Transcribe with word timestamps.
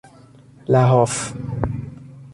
لحاف 0.69 1.13